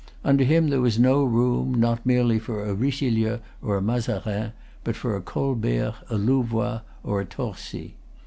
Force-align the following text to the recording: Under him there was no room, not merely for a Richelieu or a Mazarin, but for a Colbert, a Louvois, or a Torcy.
Under 0.23 0.43
him 0.43 0.69
there 0.69 0.81
was 0.81 0.97
no 0.97 1.23
room, 1.23 1.75
not 1.75 2.07
merely 2.07 2.39
for 2.39 2.65
a 2.65 2.73
Richelieu 2.73 3.37
or 3.61 3.77
a 3.77 3.83
Mazarin, 3.83 4.51
but 4.83 4.95
for 4.95 5.15
a 5.15 5.21
Colbert, 5.21 5.93
a 6.09 6.15
Louvois, 6.17 6.79
or 7.03 7.21
a 7.21 7.25
Torcy. 7.25 7.93